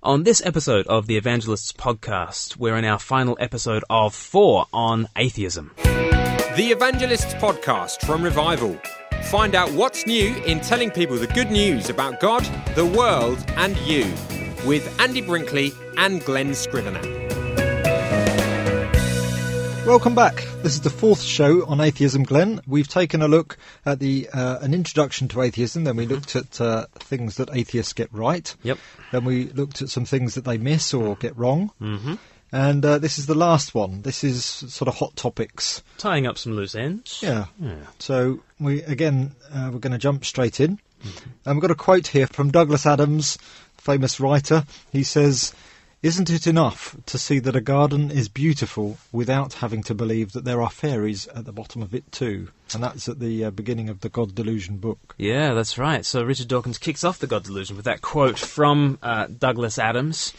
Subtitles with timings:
[0.00, 5.08] On this episode of the Evangelists podcast, we're in our final episode of four on
[5.16, 5.72] atheism.
[5.82, 8.78] The Evangelists podcast from Revival.
[9.24, 12.44] Find out what's new in telling people the good news about God,
[12.76, 14.04] the world, and you
[14.64, 17.27] with Andy Brinkley and Glen Scrivener.
[19.88, 20.46] Welcome back.
[20.62, 22.60] This is the fourth show on atheism, Glen.
[22.66, 23.56] We've taken a look
[23.86, 25.84] at the uh, an introduction to atheism.
[25.84, 28.54] Then we looked at uh, things that atheists get right.
[28.64, 28.78] Yep.
[29.12, 31.70] Then we looked at some things that they miss or get wrong.
[31.80, 32.16] Mm-hmm.
[32.52, 34.02] And uh, this is the last one.
[34.02, 35.82] This is sort of hot topics.
[35.96, 37.20] Tying up some loose ends.
[37.22, 37.46] Yeah.
[37.58, 37.86] Yeah.
[37.98, 40.78] So we again uh, we're going to jump straight in.
[41.46, 43.38] And we've got a quote here from Douglas Adams,
[43.78, 44.64] famous writer.
[44.92, 45.54] He says,
[46.02, 50.44] "Isn't it enough to see that a garden is beautiful without having to believe that
[50.44, 53.88] there are fairies at the bottom of it too?" And that's at the uh, beginning
[53.88, 55.14] of the God Delusion book.
[55.18, 56.04] Yeah, that's right.
[56.04, 60.32] So Richard Dawkins kicks off the God Delusion with that quote from uh, Douglas Adams.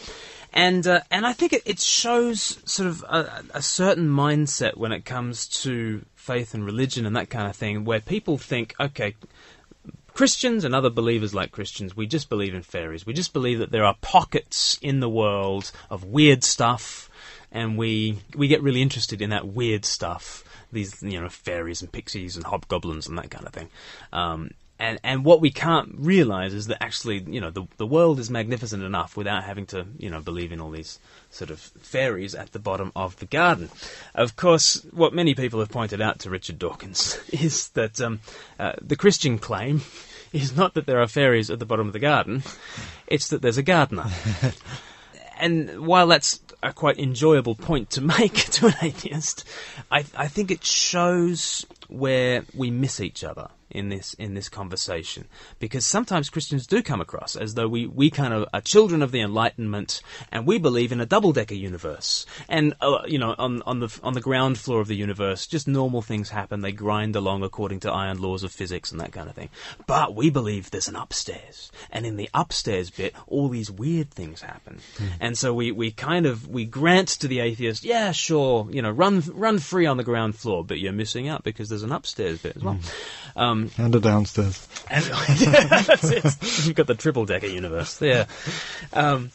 [0.52, 4.92] And, uh, and I think it, it shows sort of a, a certain mindset when
[4.92, 9.16] it comes to faith and religion and that kind of thing, where people think, okay,
[10.20, 13.06] Christians and other believers like Christians, we just believe in fairies.
[13.06, 17.10] We just believe that there are pockets in the world of weird stuff,
[17.54, 20.44] and we we get really interested in that weird stuff.
[20.74, 23.70] These you know fairies and pixies and hobgoblins and that kind of thing.
[24.12, 28.20] Um, and and what we can't realize is that actually you know the the world
[28.20, 31.00] is magnificent enough without having to you know believe in all these
[31.30, 33.70] sort of fairies at the bottom of the garden.
[34.16, 38.22] Of course, what many people have pointed out to Richard Dawkins is that um,
[38.58, 39.82] uh, the Christian claim
[40.34, 42.44] is not that there are fairies at the bottom of the garden;
[43.08, 44.06] it's that there's a gardener.
[45.40, 49.46] and while that's a quite enjoyable point to make to an atheist,
[49.92, 55.28] I, I think it shows where we miss each other in this in this conversation.
[55.60, 59.12] Because sometimes Christians do come across as though we, we kind of are children of
[59.12, 62.26] the Enlightenment and we believe in a double decker universe.
[62.48, 65.68] And uh, you know on on the on the ground floor of the universe just
[65.68, 66.62] normal things happen.
[66.62, 69.50] They grind along according to iron laws of physics and that kind of thing.
[69.88, 71.72] But we believe there's an upstairs.
[71.92, 74.80] And in the upstairs bit all these weird things happen.
[75.20, 78.92] And so we, we kind of we grant to the atheist yeah sure you know
[78.92, 82.40] run run free on the ground floor but you're missing out because there's an upstairs
[82.42, 82.80] bit as well.
[83.36, 84.68] Um, And a downstairs.
[84.90, 86.66] and that's it.
[86.66, 88.02] You've got the triple decker universe.
[88.02, 88.26] Yeah.
[88.94, 89.32] Um,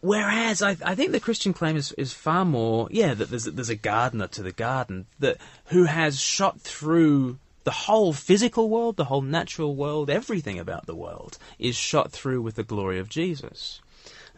[0.00, 3.70] whereas I, I think the Christian claim is, is far more, yeah, that there's, there's
[3.70, 9.06] a gardener to the garden that who has shot through the whole physical world, the
[9.06, 13.80] whole natural world, everything about the world is shot through with the glory of Jesus.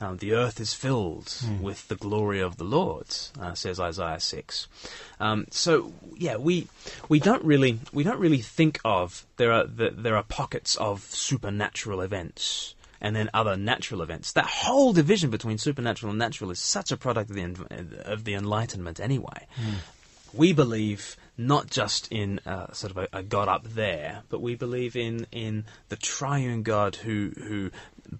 [0.00, 3.06] Um, the earth is filled with the glory of the Lord,
[3.40, 4.68] uh, says Isaiah six.
[5.18, 6.68] Um, so yeah, we
[7.08, 11.02] we don't really we don't really think of there are the, there are pockets of
[11.02, 14.32] supernatural events and then other natural events.
[14.32, 18.34] That whole division between supernatural and natural is such a product of the of the
[18.34, 19.46] Enlightenment anyway.
[20.32, 24.56] We believe not just in uh, sort of a, a God up there, but we
[24.56, 27.70] believe in in the triune God who who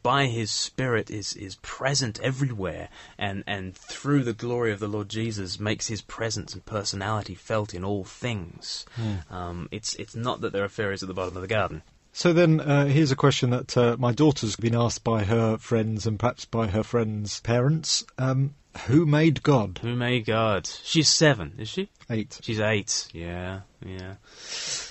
[0.03, 5.09] by his spirit is is present everywhere and and through the glory of the Lord
[5.09, 8.87] Jesus makes his presence and personality felt in all things.
[9.31, 11.83] Um, it's it's not that there are fairies at the bottom of the garden.
[12.13, 16.07] So then, uh, here's a question that uh, my daughter's been asked by her friends
[16.07, 18.05] and perhaps by her friends' parents.
[18.17, 18.55] Um,
[18.87, 19.79] who made God?
[19.83, 20.67] Who made God?
[20.67, 21.89] She's seven, is she?
[22.11, 22.39] Eight.
[22.43, 23.09] She's eight.
[23.13, 24.15] Yeah, yeah,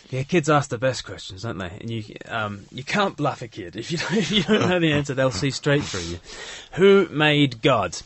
[0.09, 0.23] yeah.
[0.23, 1.71] Kids ask the best questions, don't they?
[1.81, 4.79] And you, um, you can't bluff a kid if you don't, if you don't know
[4.79, 5.13] the answer.
[5.13, 6.19] They'll see straight through you.
[6.73, 7.97] Who made God?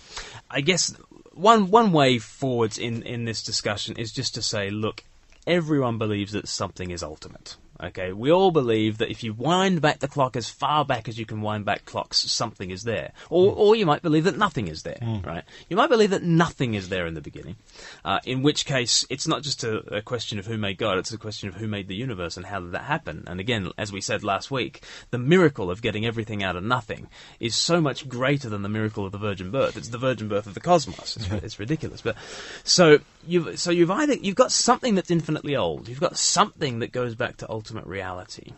[0.49, 0.95] I guess
[1.33, 5.03] one one way forwards in in this discussion is just to say, look,
[5.47, 7.57] everyone believes that something is ultimate.
[7.83, 11.17] Okay, we all believe that if you wind back the clock as far back as
[11.17, 13.11] you can wind back clocks, something is there.
[13.29, 15.43] Or, or you might believe that nothing is there, right?
[15.67, 17.55] You might believe that nothing is there in the beginning,
[18.05, 21.11] uh, in which case it's not just a, a question of who made God, it's
[21.11, 23.23] a question of who made the universe and how did that happen.
[23.25, 27.07] And again, as we said last week, the miracle of getting everything out of nothing
[27.39, 29.75] is so much greater than the miracle of the virgin birth.
[29.75, 31.17] It's the virgin birth of the cosmos.
[31.17, 32.01] It's, it's ridiculous.
[32.01, 32.15] But
[32.63, 35.87] so you've so you've either you've got something that's infinitely old.
[35.87, 38.53] You've got something that goes back to ultimate reality.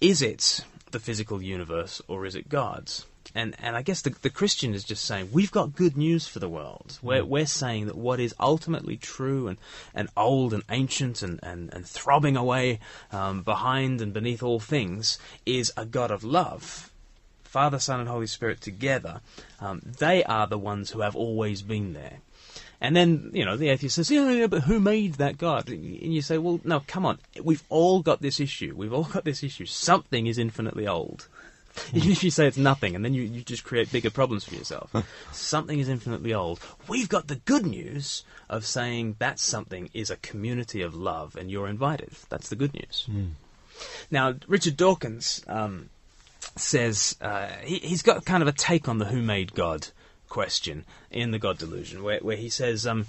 [0.00, 3.06] Is it the physical universe or is it God's?
[3.34, 6.38] And and I guess the the Christian is just saying we've got good news for
[6.38, 6.98] the world.
[7.02, 9.58] We're we're saying that what is ultimately true and,
[9.94, 12.80] and old and ancient and, and, and throbbing away
[13.12, 16.90] um, behind and beneath all things is a God of love.
[17.44, 19.20] Father, Son, and Holy Spirit together,
[19.60, 22.20] um, they are the ones who have always been there.
[22.80, 25.68] And then, you know, the atheist says, yeah, yeah, but who made that God?
[25.68, 27.18] And you say, well, no, come on.
[27.42, 28.74] We've all got this issue.
[28.74, 29.66] We've all got this issue.
[29.66, 31.28] Something is infinitely old.
[31.92, 34.54] Even if you say it's nothing, and then you, you just create bigger problems for
[34.54, 34.94] yourself.
[35.32, 36.58] something is infinitely old.
[36.88, 41.50] We've got the good news of saying that something is a community of love, and
[41.50, 42.10] you're invited.
[42.28, 43.06] That's the good news.
[44.10, 45.90] Now, Richard Dawkins um,
[46.56, 49.86] says uh, he, he's got kind of a take on the who made God
[50.30, 53.06] question in the God delusion, where, where he says, um,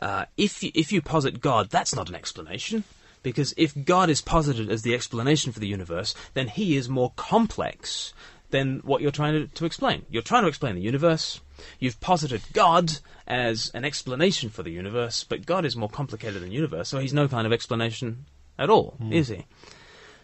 [0.00, 2.84] uh, if, you, if you posit God, that's not an explanation.
[3.24, 7.12] Because if God is posited as the explanation for the universe, then he is more
[7.16, 8.12] complex
[8.50, 10.06] than what you're trying to, to explain.
[10.08, 11.40] You're trying to explain the universe.
[11.80, 16.52] You've posited God as an explanation for the universe, but God is more complicated than
[16.52, 18.24] universe, so he's no kind of explanation
[18.56, 19.44] at all, is he?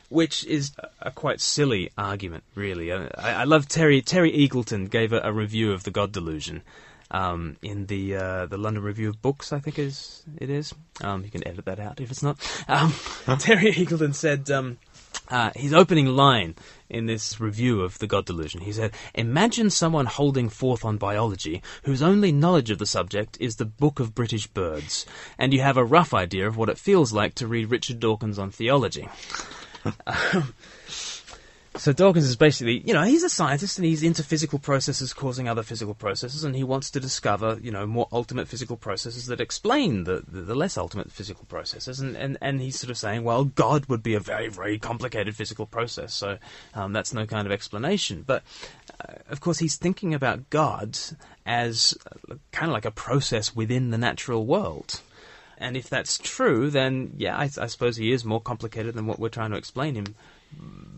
[0.09, 2.93] Which is a, quite silly argument, really.
[2.93, 6.63] I, I love Terry Terry Eagleton gave a, a review of the God delusion,
[7.11, 10.75] um, in the uh, the London Review of Books, I think is it is.
[11.01, 12.39] Um, you can edit that out if it's not.
[12.69, 12.93] Um,
[13.39, 14.79] Terry Eagleton said um,
[15.29, 16.57] uh, his opening line
[16.89, 18.63] in this review of the God Delusion.
[18.63, 23.57] He said, "Imagine someone holding forth on biology whose only knowledge of the subject is
[23.57, 25.07] the Book of British Birds,
[25.39, 28.39] and you have a rough idea of what it feels like to read Richard Dawkins
[28.39, 29.09] on theology."
[29.85, 30.55] Um,
[31.77, 35.49] so Dawkins is basically, you know, he's a scientist and he's into physical processes causing
[35.49, 39.41] other physical processes, and he wants to discover, you know, more ultimate physical processes that
[39.41, 41.99] explain the, the, the less ultimate physical processes.
[41.99, 45.35] And, and, and he's sort of saying, well, God would be a very, very complicated
[45.35, 46.39] physical process, so
[46.75, 48.23] um, that's no kind of explanation.
[48.25, 48.45] But,
[49.01, 50.97] uh, of course, he's thinking about God
[51.45, 51.97] as
[52.31, 55.01] uh, kind of like a process within the natural world.
[55.59, 59.19] And if that's true, then yeah, I, I suppose he is more complicated than what
[59.19, 60.15] we're trying to explain him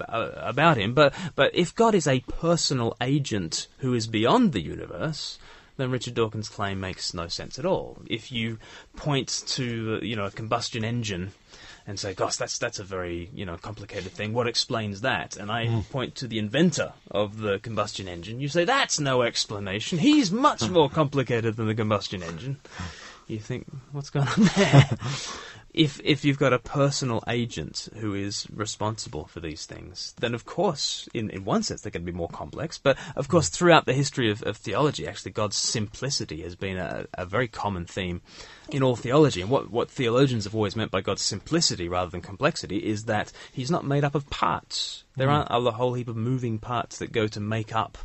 [0.09, 0.95] uh, about him.
[0.95, 5.39] But but if God is a personal agent who is beyond the universe,
[5.77, 7.99] then Richard Dawkins' claim makes no sense at all.
[8.07, 8.59] If you
[8.97, 11.33] point to you know a combustion engine
[11.87, 14.33] and say, "Gosh, that's that's a very you know complicated thing.
[14.33, 15.89] What explains that?" And I mm.
[15.91, 18.41] point to the inventor of the combustion engine.
[18.41, 19.99] You say, "That's no explanation.
[19.99, 22.59] He's much more complicated than the combustion engine."
[23.27, 24.89] You think, "What's going on there?"
[25.77, 30.47] if if you've got a personal agent who is responsible for these things, then of
[30.47, 32.79] course, in, in one sense, they're going to be more complex.
[32.79, 37.07] But of course, throughout the history of, of theology, actually, God's simplicity has been a,
[37.15, 38.23] a very common theme
[38.71, 39.43] in all theology.
[39.43, 43.31] And what, what theologians have always meant by God's simplicity rather than complexity is that
[43.53, 45.05] He's not made up of parts.
[45.17, 45.33] There mm.
[45.33, 47.99] aren't a whole heap of moving parts that go to make up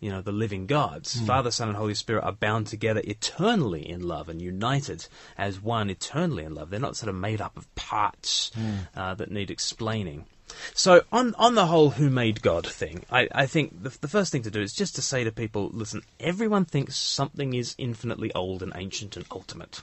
[0.00, 1.20] you know, the living gods.
[1.20, 1.26] Mm.
[1.26, 5.06] Father, Son, and Holy Spirit are bound together eternally in love and united
[5.36, 6.70] as one eternally in love.
[6.70, 8.86] They're not sort of made up of parts mm.
[8.96, 10.26] uh, that need explaining.
[10.74, 14.32] So, on on the whole "who made God" thing, I, I think the, the first
[14.32, 18.32] thing to do is just to say to people: listen, everyone thinks something is infinitely
[18.34, 19.82] old and ancient and ultimate.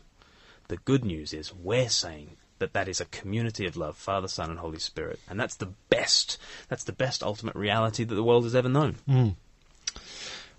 [0.67, 4.49] The good news is we're saying that that is a community of love, Father, Son,
[4.49, 6.39] and Holy Spirit, and that's the best.
[6.67, 8.95] That's the best ultimate reality that the world has ever known.
[9.07, 9.35] Mm.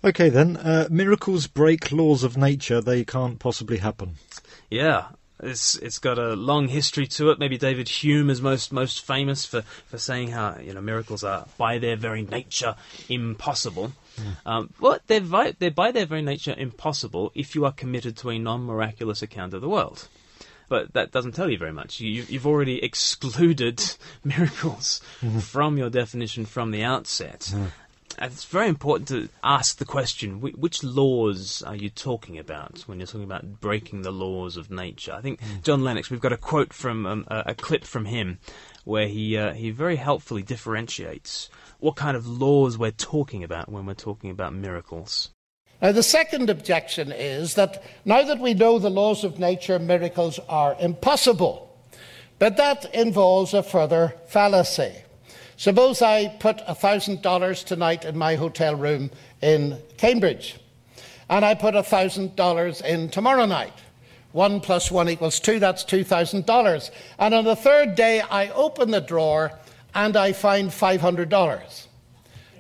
[0.07, 0.57] Okay, then.
[0.57, 2.81] Uh, miracles break laws of nature.
[2.81, 4.15] They can't possibly happen.
[4.71, 5.07] Yeah.
[5.43, 7.39] It's it's got a long history to it.
[7.39, 11.47] Maybe David Hume is most most famous for, for saying how you know miracles are
[11.59, 12.75] by their very nature
[13.11, 13.93] impossible.
[14.17, 14.37] Mm.
[14.47, 18.31] Um, well, they're vi- they're by their very nature impossible if you are committed to
[18.31, 20.09] a non miraculous account of the world
[20.69, 22.01] but that doesn't tell you very much.
[22.01, 23.83] You, have already excluded
[24.25, 25.39] miracles mm-hmm.
[25.39, 27.55] from your definition from the outset
[28.21, 33.07] it's very important to ask the question which laws are you talking about when you're
[33.07, 35.13] talking about breaking the laws of nature?
[35.13, 35.63] I think mm.
[35.63, 38.39] John Lennox, we've got a quote from um, a, a, clip from him
[38.85, 43.87] where he, uh, he very helpfully differentiates what kind of laws we're talking about when
[43.87, 45.31] we're talking about miracles.
[45.83, 50.41] Now, the second objection is that now that we know the laws of nature, miracles
[50.49, 51.67] are impossible.
[52.39, 54.95] But that involves a further fallacy.
[55.57, 59.11] Suppose I put $1,000 tonight in my hotel room
[59.41, 60.57] in Cambridge,
[61.31, 63.73] and I put $1,000 in tomorrow night.
[64.33, 66.91] One plus one equals two, that's $2,000.
[67.19, 69.59] And on the third day, I open the drawer
[69.95, 71.87] and I find $500.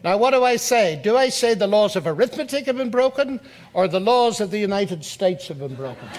[0.03, 0.99] Now, what do I say?
[1.03, 3.41] Do I say the laws of arithmetic have been broken
[3.75, 6.09] or the laws of the United States have been broken?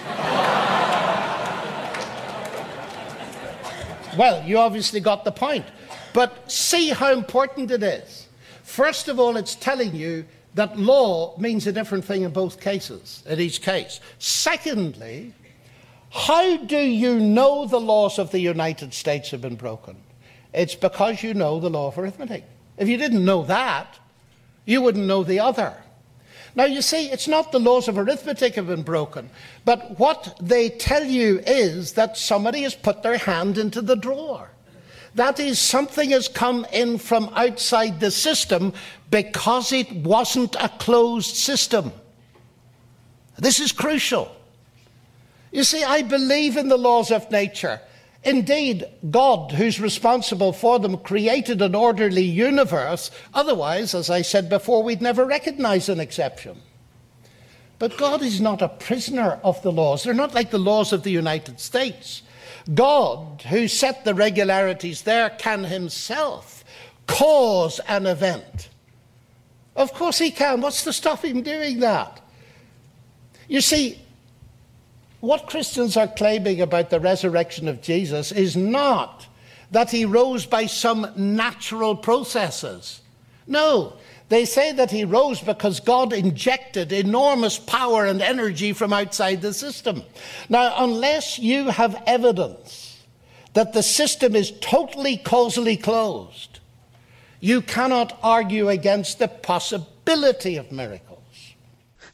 [4.16, 5.64] well, you obviously got the point.
[6.18, 8.26] But see how important it is.
[8.64, 13.22] First of all, it's telling you that law means a different thing in both cases,
[13.24, 14.00] in each case.
[14.18, 15.32] Secondly,
[16.10, 19.96] how do you know the laws of the United States have been broken?
[20.52, 22.42] It's because you know the law of arithmetic.
[22.78, 24.00] If you didn't know that,
[24.64, 25.72] you wouldn't know the other.
[26.56, 29.30] Now, you see, it's not the laws of arithmetic have been broken,
[29.64, 34.50] but what they tell you is that somebody has put their hand into the drawer.
[35.14, 38.72] That is, something has come in from outside the system
[39.10, 41.92] because it wasn't a closed system.
[43.38, 44.34] This is crucial.
[45.50, 47.80] You see, I believe in the laws of nature.
[48.24, 53.10] Indeed, God, who's responsible for them, created an orderly universe.
[53.32, 56.60] Otherwise, as I said before, we'd never recognize an exception.
[57.78, 60.02] But God is not a prisoner of the laws.
[60.02, 62.22] They're not like the laws of the United States.
[62.74, 66.64] God, who set the regularities there, can himself
[67.06, 68.68] cause an event.
[69.76, 70.60] Of course he can.
[70.60, 72.20] What's to stop him doing that?
[73.46, 74.00] You see,
[75.20, 79.26] what Christians are claiming about the resurrection of Jesus is not
[79.70, 83.00] that he rose by some natural processes.
[83.46, 83.94] No,
[84.28, 89.54] they say that he rose because God injected enormous power and energy from outside the
[89.54, 90.02] system.
[90.48, 93.02] Now, unless you have evidence
[93.54, 96.60] that the system is totally causally closed,
[97.40, 101.07] you cannot argue against the possibility of miracles.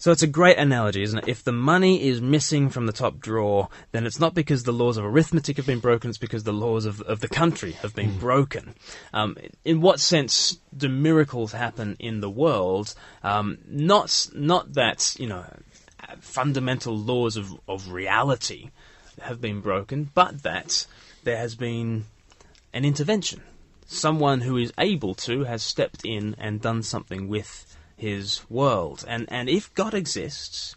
[0.04, 1.28] So it's a great analogy, isn't it?
[1.28, 4.98] If the money is missing from the top drawer, then it's not because the laws
[4.98, 8.10] of arithmetic have been broken, it's because the laws of, of the country have been
[8.10, 8.20] mm.
[8.20, 8.74] broken.
[9.14, 12.94] Um, in what sense do miracles happen in the world?
[13.22, 15.46] Um, not, not that, you know,
[16.20, 18.72] fundamental laws of, of reality
[19.22, 20.86] have been broken, but that
[21.22, 22.04] there has been
[22.74, 23.40] an intervention.
[23.86, 29.02] Someone who is able to has stepped in and done something with his world.
[29.08, 30.76] And, and if God exists,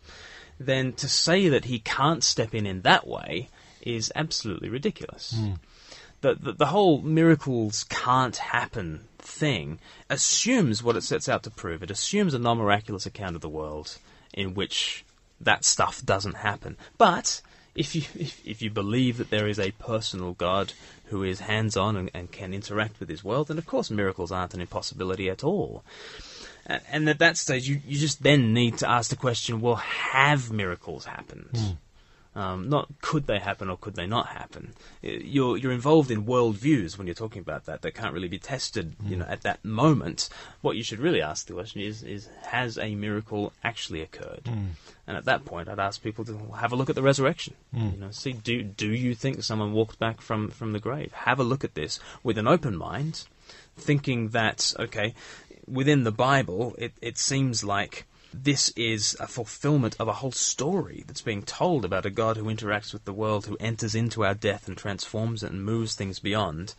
[0.57, 3.49] then to say that he can't step in in that way
[3.81, 5.35] is absolutely ridiculous.
[5.37, 5.59] Mm.
[6.21, 9.79] The, the, the, whole miracles can't happen thing
[10.09, 11.83] assumes what it sets out to prove.
[11.83, 13.97] It assumes a non miraculous account of the world
[14.33, 15.03] in which
[15.41, 16.77] that stuff doesn't happen.
[16.97, 17.41] But
[17.75, 20.73] if you if, if you believe that there is a personal God
[21.05, 24.31] who is hands on and, and can interact with his world, then of course miracles
[24.31, 25.83] aren't an impossibility at all.
[26.67, 30.51] And at that stage, you, you just then need to ask the question: Well, have
[30.51, 31.49] miracles happened?
[31.53, 31.77] Mm.
[32.37, 34.73] Um, not could they happen or could they not happen.
[35.01, 38.95] You're you're involved in worldviews when you're talking about that that can't really be tested.
[39.03, 39.21] You hmm.
[39.21, 40.29] know, at that moment,
[40.61, 44.43] what you should really ask the question is: is has a miracle actually occurred?
[44.43, 44.67] Mm.
[45.07, 47.55] And at that point, I'd ask people to have a look at the resurrection.
[47.73, 47.93] Mm.
[47.93, 51.11] You know, see do do you think someone walked back from from the grave?
[51.13, 53.25] Have a look at this with an open mind,
[53.77, 55.15] thinking that okay,
[55.67, 61.03] within the Bible, it, it seems like this is a fulfillment of a whole story
[61.07, 64.33] that's being told about a God who interacts with the world, who enters into our
[64.33, 66.73] death and transforms it and moves things beyond.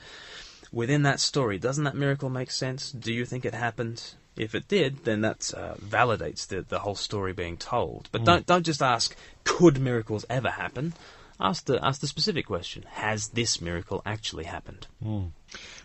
[0.73, 2.93] Within that story, doesn't that miracle make sense?
[2.93, 4.15] Do you think it happened?
[4.37, 8.09] If it did, then that uh, validates the, the whole story being told.
[8.13, 8.27] But mm.
[8.27, 10.95] don't don't just ask, could miracles ever happen?
[11.41, 14.87] Ask the ask the specific question: Has this miracle actually happened?
[15.05, 15.31] Mm.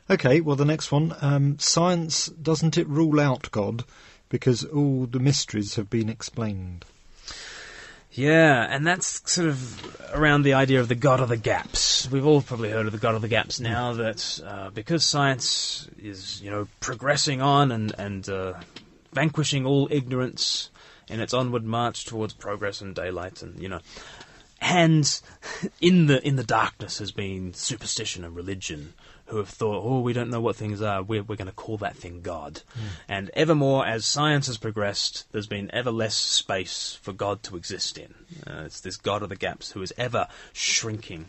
[0.10, 1.16] Okay, well, the next one.
[1.22, 3.86] Um, science, doesn't it rule out God
[4.30, 6.86] because all the mysteries have been explained?
[8.12, 12.08] Yeah, and that's sort of around the idea of the God of the gaps.
[12.12, 13.94] We've all probably heard of the God of the gaps now.
[13.94, 18.54] That uh, because science is, you know, progressing on and and uh,
[19.14, 20.70] vanquishing all ignorance
[21.08, 23.80] in its onward march towards progress and daylight, and you know,
[24.62, 25.22] and
[25.82, 28.94] in the in the darkness has been superstition and religion
[29.28, 31.78] who have thought, oh, we don't know what things are, we're, we're going to call
[31.78, 32.62] that thing God.
[32.76, 32.82] Mm.
[33.08, 37.98] And evermore, as science has progressed, there's been ever less space for God to exist
[37.98, 38.14] in.
[38.46, 41.26] Uh, it's this God of the gaps who is ever shrinking.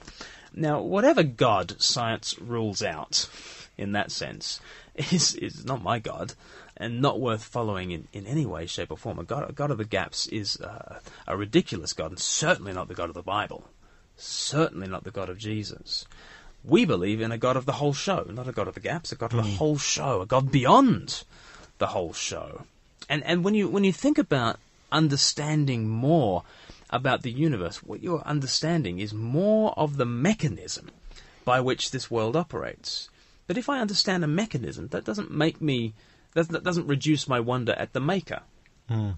[0.53, 3.29] Now, whatever God science rules out,
[3.77, 4.61] in that sense,
[4.95, 6.35] is, is not my God
[6.77, 9.19] and not worth following in, in any way, shape, or form.
[9.19, 12.89] A God, a God of the gaps is uh, a ridiculous God, and certainly not
[12.89, 13.69] the God of the Bible.
[14.17, 16.07] Certainly not the God of Jesus.
[16.65, 19.13] We believe in a God of the whole show, not a God of the gaps,
[19.13, 19.57] a God of the hmm.
[19.57, 21.25] whole show, a God beyond
[21.79, 22.63] the whole show.
[23.09, 24.59] And and when you when you think about
[24.91, 26.43] understanding more
[26.91, 30.91] about the universe, what you're understanding is more of the mechanism
[31.45, 33.11] by which this world operates.
[33.47, 35.93] But if I understand a mechanism, that doesn't make me
[36.33, 38.41] that, that doesn't reduce my wonder at the maker.
[38.89, 39.17] Mm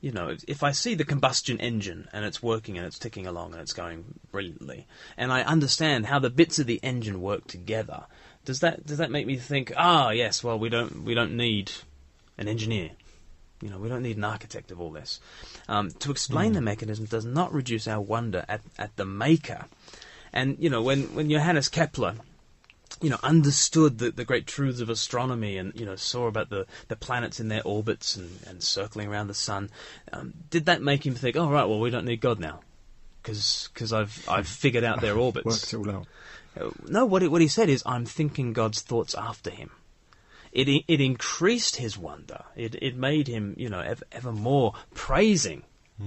[0.00, 3.52] you know, if I see the combustion engine and it's working and it's ticking along
[3.52, 4.86] and it's going brilliantly,
[5.16, 8.04] and I understand how the bits of the engine work together,
[8.44, 11.72] does that does that make me think, ah, yes, well, we don't we don't need
[12.36, 12.90] an engineer,
[13.60, 15.18] you know, we don't need an architect of all this.
[15.68, 16.54] Um, to explain mm.
[16.54, 19.66] the mechanism does not reduce our wonder at at the maker,
[20.32, 22.14] and you know, when when Johannes Kepler
[23.00, 26.66] you know, understood the, the great truths of astronomy and, you know, saw about the,
[26.88, 29.70] the planets in their orbits and, and circling around the sun,
[30.12, 32.60] um, did that make him think, oh, right, well, we don't need God now?
[33.22, 35.46] Because I've, I've figured out their orbits.
[35.46, 36.06] Worked it all out.
[36.58, 39.70] Uh, No, what, it, what he said is, I'm thinking God's thoughts after him.
[40.50, 42.44] It, it increased his wonder.
[42.56, 45.62] It, it made him, you know, ever, ever more praising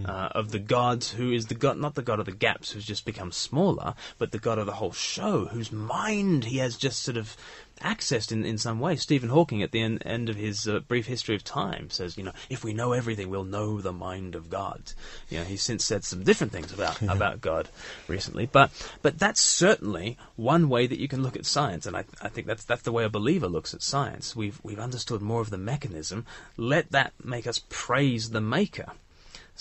[0.05, 2.85] uh, of the God who is the God, not the God of the gaps who's
[2.85, 7.03] just become smaller, but the God of the whole show, whose mind he has just
[7.03, 7.35] sort of
[7.81, 8.95] accessed in, in some way.
[8.95, 12.23] Stephen Hawking, at the en- end of his uh, brief history of time, says, you
[12.23, 14.93] know, if we know everything, we'll know the mind of God.
[15.29, 17.67] You know, he's since said some different things about about God
[18.07, 18.71] recently, but
[19.01, 22.47] but that's certainly one way that you can look at science, and I, I think
[22.47, 24.35] that's that's the way a believer looks at science.
[24.35, 26.25] We've we've understood more of the mechanism.
[26.55, 28.93] Let that make us praise the Maker.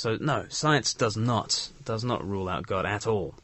[0.00, 3.34] So no, science does not does not rule out God at all.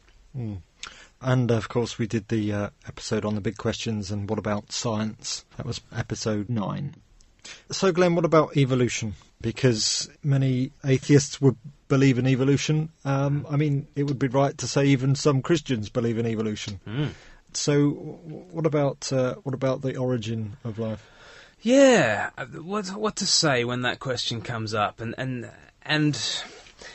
[1.21, 4.71] And of course, we did the uh, episode on the big questions and what about
[4.71, 5.45] science?
[5.57, 6.95] That was episode nine.
[7.69, 9.13] So, Glen, what about evolution?
[9.39, 11.57] Because many atheists would
[11.89, 12.89] believe in evolution.
[13.05, 16.79] Um, I mean, it would be right to say even some Christians believe in evolution.
[17.53, 17.89] So,
[18.51, 21.07] what about uh, what about the origin of life?
[21.61, 25.51] Yeah, uh, what what to say when that question comes up, and and
[25.87, 26.13] and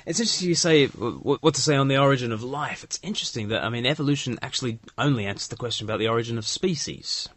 [0.06, 2.84] it's interesting you say what, what to say on the origin of life.
[2.84, 6.46] It's interesting that I mean evolution actually only answers the question about the origin of
[6.46, 7.28] species,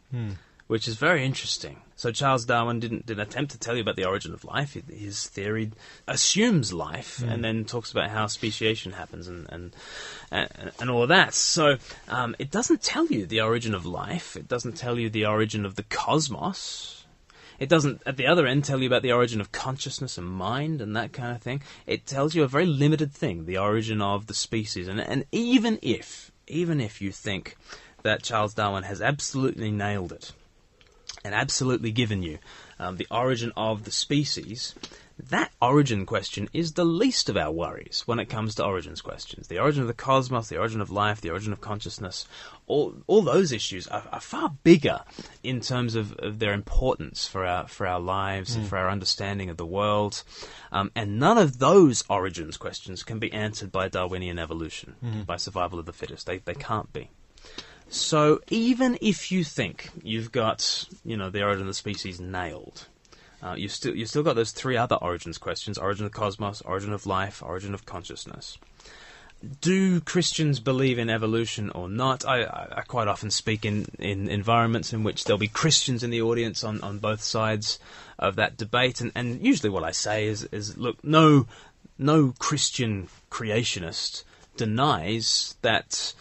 [0.67, 1.81] which is very interesting.
[1.95, 4.73] So Charles Darwin didn't didn't attempt to tell you about the origin of life.
[4.89, 5.71] His theory
[6.07, 9.75] assumes life and then talks about how speciation happens and and
[10.31, 11.33] and, and all of that.
[11.33, 11.77] So
[12.09, 14.35] um, it doesn't tell you the origin of life.
[14.35, 17.04] It doesn't tell you the origin of the cosmos.
[17.59, 20.81] It doesn't, at the other end, tell you about the origin of consciousness and mind
[20.81, 21.61] and that kind of thing.
[21.85, 24.87] It tells you a very limited thing, the origin of the species.
[24.87, 27.55] And, and even if, even if you think
[28.03, 30.31] that Charles Darwin has absolutely nailed it
[31.23, 32.37] and absolutely given you
[32.77, 34.75] um, the origin of the species,
[35.17, 39.47] that origin question is the least of our worries when it comes to origins questions.
[39.47, 42.27] The origin of the cosmos, the origin of life, the origin of consciousness,
[42.67, 45.01] all, all those issues are, are far bigger
[45.41, 49.49] in terms of, of their importance for our, for our lives and for our understanding
[49.49, 50.23] of the world.
[50.71, 54.95] Um, and none of those origins questions can be answered by Darwinian evolution,
[55.25, 56.25] by survival of the fittest.
[56.27, 57.09] They, they can't be.
[57.87, 62.87] So even if you think you've got, you know, the origin of the species nailed,
[63.41, 66.93] uh, you've still you've still got those three other origins questions: origin of cosmos, origin
[66.93, 68.57] of life, origin of consciousness.
[69.61, 72.25] Do Christians believe in evolution or not?
[72.25, 76.09] I, I, I quite often speak in, in environments in which there'll be Christians in
[76.09, 77.77] the audience on, on both sides
[78.17, 81.45] of that debate, and, and usually what I say is, is look, no,
[81.99, 84.23] no Christian creationist
[84.57, 86.13] denies that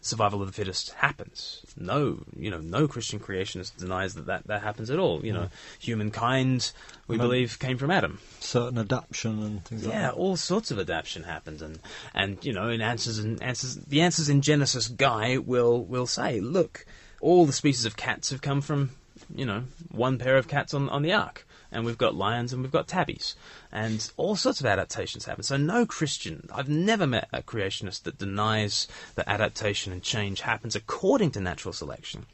[0.00, 1.60] survival of the fittest happens.
[1.76, 5.24] No, you know, no Christian creationist denies that that, that happens at all.
[5.24, 6.72] You know, humankind,
[7.06, 8.18] we believe, came from Adam.
[8.40, 10.00] Certain adaptation and things like that.
[10.00, 11.78] Yeah, all sorts of adaptation happens, and
[12.14, 16.40] and you know, in answers and answers, the answers in Genesis guy will will say,
[16.40, 16.86] look,
[17.20, 18.90] all the species of cats have come from,
[19.34, 22.62] you know, one pair of cats on on the ark, and we've got lions and
[22.62, 23.36] we've got tabbies,
[23.72, 25.42] and all sorts of adaptations happen.
[25.42, 30.74] So no Christian, I've never met a creationist that denies that adaptation and change happens
[30.74, 32.26] according to natural selection.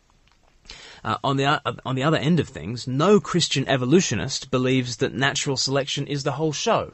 [1.05, 5.14] Uh, on the o- on the other end of things, no Christian evolutionist believes that
[5.14, 6.92] natural selection is the whole show,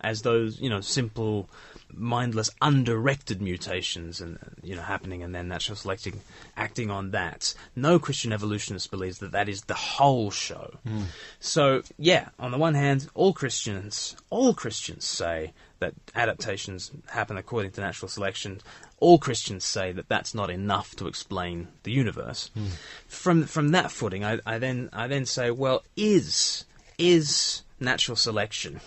[0.00, 1.48] as those you know simple,
[1.92, 6.20] mindless, undirected mutations and you know happening, and then natural selection
[6.56, 7.54] acting on that.
[7.74, 10.74] No Christian evolutionist believes that that is the whole show.
[10.86, 11.02] Hmm.
[11.40, 17.72] So yeah, on the one hand, all Christians, all Christians say that adaptations happen according
[17.72, 18.60] to natural selection.
[18.98, 22.50] All Christians say that that's not enough to explain the universe.
[22.54, 22.66] Hmm.
[23.08, 26.64] From from that footing, I, I then I then say, well, is
[26.98, 28.80] is natural selection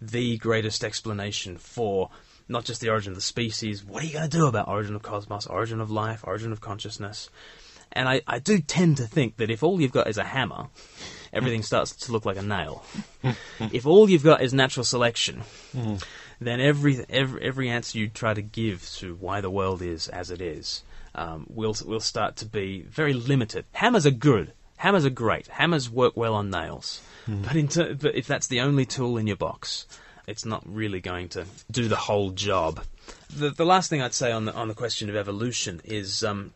[0.00, 2.10] the greatest explanation for
[2.48, 3.84] not just the origin of the species?
[3.84, 6.60] What are you going to do about origin of cosmos, origin of life, origin of
[6.60, 7.30] consciousness?
[7.92, 10.68] And I, I do tend to think that if all you've got is a hammer,
[11.32, 12.84] everything starts to look like a nail.
[13.72, 15.42] if all you've got is natural selection,
[16.40, 20.30] then every, every every answer you try to give to why the world is as
[20.30, 20.82] it is
[21.14, 23.64] um, will will start to be very limited.
[23.72, 24.52] Hammers are good.
[24.78, 25.48] Hammers are great.
[25.48, 27.00] Hammers work well on nails.
[27.26, 29.86] But in ter- but if that's the only tool in your box,
[30.26, 32.82] it's not really going to do the whole job.
[33.36, 36.52] The the last thing I'd say on the on the question of evolution is um,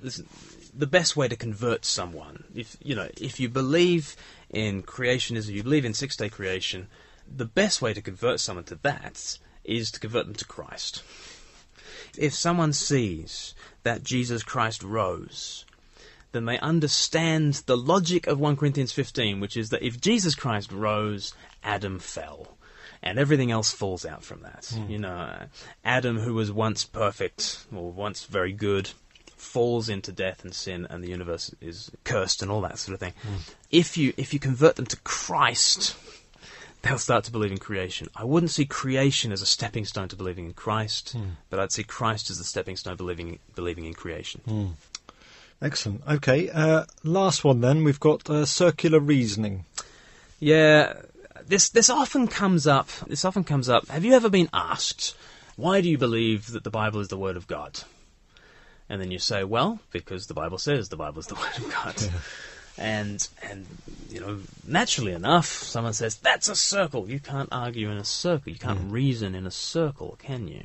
[0.00, 0.28] listen,
[0.72, 4.14] the best way to convert someone, if you know, if you believe
[4.50, 6.88] in creationism, you believe in six day creation,
[7.26, 11.02] the best way to convert someone to that is to convert them to Christ.
[12.16, 15.63] If someone sees that Jesus Christ rose,
[16.34, 20.72] then they understand the logic of 1 Corinthians 15, which is that if Jesus Christ
[20.72, 22.58] rose, Adam fell.
[23.02, 24.66] And everything else falls out from that.
[24.66, 24.90] Hmm.
[24.90, 25.36] You know,
[25.84, 28.90] Adam, who was once perfect, or once very good,
[29.36, 33.00] falls into death and sin, and the universe is cursed and all that sort of
[33.00, 33.12] thing.
[33.22, 33.36] Hmm.
[33.70, 35.94] If you if you convert them to Christ,
[36.82, 38.08] they'll start to believe in creation.
[38.16, 41.32] I wouldn't see creation as a stepping stone to believing in Christ, hmm.
[41.50, 44.40] but I'd see Christ as the stepping stone believing believing in creation.
[45.62, 46.02] Excellent.
[46.06, 47.84] Okay, uh, last one then.
[47.84, 49.64] We've got uh, circular reasoning.
[50.40, 50.94] Yeah,
[51.46, 52.88] this this often comes up.
[53.06, 53.88] This often comes up.
[53.88, 55.16] Have you ever been asked,
[55.56, 57.80] why do you believe that the Bible is the Word of God?
[58.88, 61.70] And then you say, well, because the Bible says the Bible is the Word of
[61.70, 61.96] God.
[62.76, 63.66] And and
[64.10, 67.08] you know, naturally enough, someone says that's a circle.
[67.08, 68.52] You can't argue in a circle.
[68.52, 70.64] You can't reason in a circle, can you?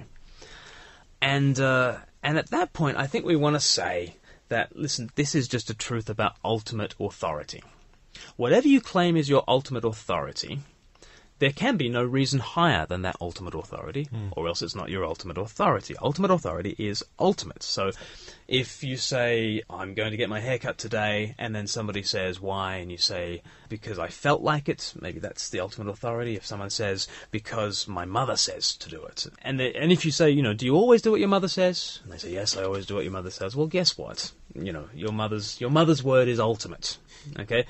[1.21, 4.15] And uh, and at that point, I think we want to say
[4.49, 7.63] that listen, this is just a truth about ultimate authority.
[8.35, 10.59] Whatever you claim is your ultimate authority,
[11.39, 15.05] there can be no reason higher than that ultimate authority, or else it's not your
[15.05, 15.95] ultimate authority.
[16.01, 17.63] Ultimate authority is ultimate.
[17.63, 17.91] So
[18.47, 22.41] if you say, I'm going to get my hair cut today, and then somebody says,
[22.41, 22.77] why?
[22.77, 26.35] And you say, because I felt like it, maybe that's the ultimate authority.
[26.35, 29.27] If someone says, because my mother says to do it.
[29.43, 31.47] And, the, and if you say, you know, do you always do what your mother
[31.47, 31.99] says?
[32.03, 33.55] And they say, yes, I always do what your mother says.
[33.55, 34.31] Well, guess what?
[34.55, 36.97] You know, your mother's, your mother's word is ultimate.
[37.37, 37.65] Okay?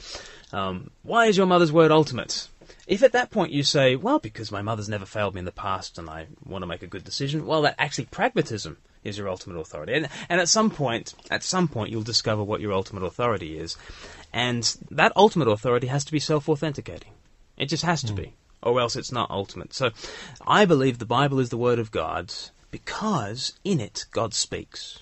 [0.54, 2.48] Um, why is your mother's word ultimate?
[2.90, 5.52] If at that point you say, well, because my mother's never failed me in the
[5.52, 9.30] past and I want to make a good decision, well, that actually pragmatism is your
[9.30, 9.94] ultimate authority.
[9.94, 13.78] And, and at some point, at some point, you'll discover what your ultimate authority is.
[14.34, 17.12] And that ultimate authority has to be self-authenticating.
[17.58, 18.22] It just has to hmm.
[18.22, 19.72] be, or else it's not ultimate.
[19.72, 19.92] So
[20.48, 22.34] I believe the Bible is the Word of God
[22.72, 24.98] because in it God speaks.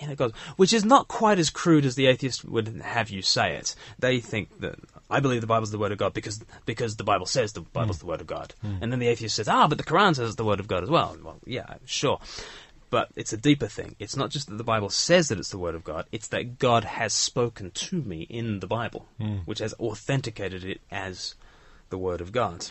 [0.00, 3.22] In it God, which is not quite as crude as the atheist would have you
[3.22, 3.76] say it.
[4.00, 7.26] They think that I believe the Bible's the Word of God because because the Bible
[7.26, 8.06] says the Bible's hmm.
[8.06, 8.76] the Word of God, hmm.
[8.80, 10.82] and then the atheist says, ah, but the Quran says it's the Word of God
[10.82, 11.16] as well.
[11.22, 12.20] Well, yeah, sure.
[12.90, 13.96] But it's a deeper thing.
[13.98, 16.58] It's not just that the Bible says that it's the Word of God, it's that
[16.58, 19.38] God has spoken to me in the Bible, hmm.
[19.44, 21.34] which has authenticated it as
[21.90, 22.66] the Word of God.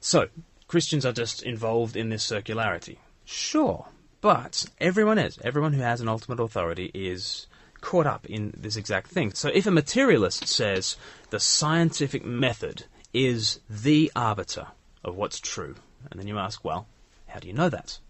[0.00, 0.28] So,
[0.68, 2.98] Christians are just involved in this circularity.
[3.24, 3.86] Sure.
[4.20, 5.38] But everyone is.
[5.42, 7.46] Everyone who has an ultimate authority is
[7.86, 9.32] caught up in this exact thing.
[9.32, 10.96] So if a materialist says
[11.30, 14.66] the scientific method is the arbiter
[15.04, 15.76] of what's true,
[16.10, 16.88] and then you ask, well,
[17.28, 18.00] how do you know that?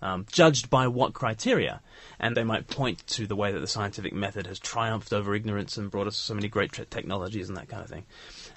[0.00, 1.82] Um, judged by what criteria?
[2.18, 5.76] And they might point to the way that the scientific method has triumphed over ignorance
[5.76, 8.06] and brought us so many great technologies and that kind of thing.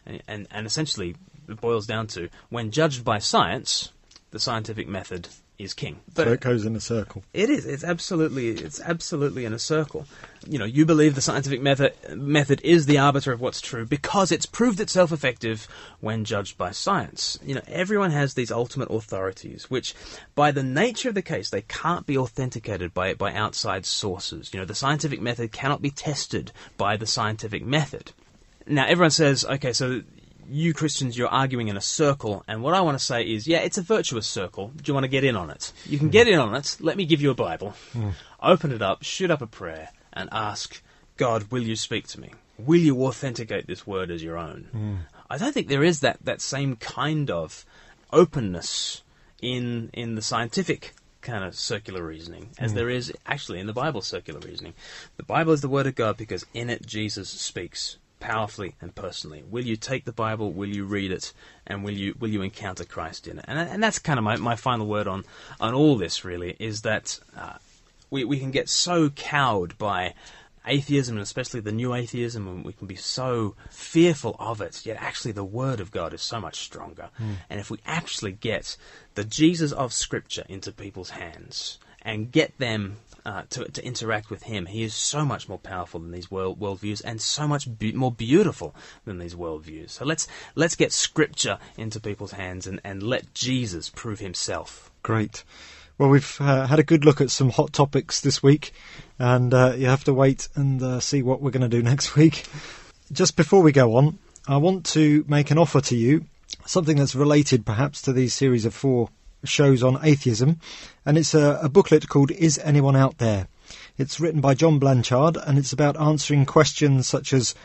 [0.06, 1.18] And, and, and essentially,
[1.50, 3.92] it boils down to when judged by science,
[4.32, 6.00] the scientific method is king.
[6.16, 7.24] so it goes in a circle.
[7.34, 7.66] It is.
[7.66, 8.50] It's absolutely.
[8.50, 10.06] It's absolutely in a circle.
[10.48, 14.32] You know, you believe the scientific method method is the arbiter of what's true because
[14.32, 15.68] it's proved itself effective
[16.02, 17.40] when judged by science.
[17.44, 19.96] You know, everyone has these ultimate authorities, which,
[20.36, 24.54] by the nature of the case, they can't be authenticated by by outside sources.
[24.54, 28.12] You know, the scientific method cannot be tested by the scientific method.
[28.68, 30.02] Now, everyone says, okay, so
[30.50, 33.60] you Christians, you're arguing in a circle, and what I want to say is, yeah,
[33.60, 34.72] it's a virtuous circle.
[34.76, 35.72] Do you want to get in on it?
[35.86, 36.12] You can hmm.
[36.12, 36.78] get in on it.
[36.80, 37.74] Let me give you a Bible.
[37.94, 38.10] Hmm.
[38.42, 40.82] Open it up, shoot up a prayer, and ask,
[41.18, 42.32] God, will you speak to me?
[42.58, 44.68] Will you authenticate this word as your own?
[44.72, 44.96] Hmm.
[45.30, 47.66] I don't think there is that, that same kind of
[48.14, 49.02] openness
[49.42, 54.02] in in the scientific kind of circular reasoning as there is actually in the Bible
[54.02, 54.74] circular reasoning.
[55.18, 59.44] The Bible is the Word of God because in it Jesus speaks powerfully and personally.
[59.48, 60.52] Will you take the Bible?
[60.52, 61.32] Will you read it?
[61.68, 63.46] And will you will you encounter Christ in it?
[63.48, 65.24] And and that's kind of my, my final word on
[65.60, 66.26] on all this.
[66.26, 67.54] Really, is that uh,
[68.10, 70.16] we we can get so cowed by
[70.66, 74.84] atheism, and especially the new atheism, and we can be so fearful of it.
[74.86, 77.10] Yet actually, the Word of God is so much stronger.
[77.50, 78.76] And if we actually get
[79.14, 84.44] the Jesus of Scripture into people's hands and get them uh, to, to interact with
[84.44, 84.68] him.
[84.68, 88.12] He is so much more powerful than these world worldviews, and so much be- more
[88.12, 89.90] beautiful than these worldviews.
[89.92, 94.92] So let's let's get Scripture into people's hands and, and let Jesus prove Himself.
[95.04, 95.44] Great.
[95.98, 98.74] Well, we've uh, had a good look at some hot topics this week,
[99.18, 102.16] and uh, you have to wait and uh, see what we're going to do next
[102.16, 102.46] week.
[103.12, 106.26] Just before we go on, I want to make an offer to you,
[106.66, 109.10] something that's related perhaps to these series of four
[109.48, 110.60] shows on atheism,
[111.06, 113.48] and it's a, a booklet called Is Anyone Out There?
[113.98, 117.56] It's written by John Blanchard, and it's about answering questions such as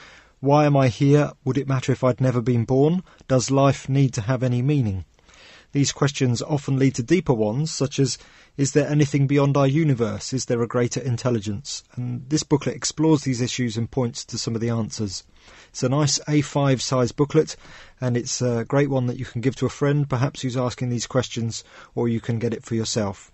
[0.40, 1.32] Why am I here?
[1.44, 3.02] Would it matter if I'd never been born?
[3.28, 5.04] Does life need to have any meaning?
[5.72, 8.18] These questions often lead to deeper ones, such as
[8.56, 10.32] Is there anything beyond our universe?
[10.32, 11.84] Is there a greater intelligence?
[11.94, 15.24] And this booklet explores these issues and points to some of the answers.
[15.70, 17.56] It's a nice A5 size booklet,
[18.00, 20.88] and it's a great one that you can give to a friend, perhaps who's asking
[20.90, 21.62] these questions,
[21.94, 23.30] or you can get it for yourself.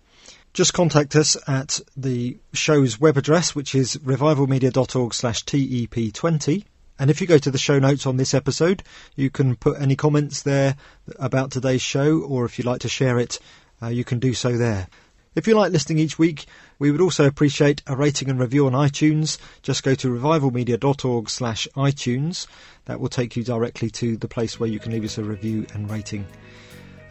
[0.53, 6.64] just contact us at the show's web address, which is revivalmedia.org slash TEP20.
[6.98, 8.82] And if you go to the show notes on this episode,
[9.14, 10.76] you can put any comments there
[11.18, 13.38] about today's show, or if you'd like to share it,
[13.82, 14.88] uh, you can do so there.
[15.35, 16.46] If you like listening each week,
[16.78, 19.37] we would also appreciate a rating and review on iTunes.
[19.61, 22.46] Just go to revivalmedia.org slash iTunes.
[22.87, 25.66] That will take you directly to the place where you can leave us a review
[25.74, 26.26] and rating.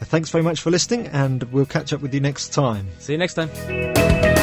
[0.01, 2.87] Uh, Thanks very much for listening, and we'll catch up with you next time.
[2.97, 4.34] See you next time.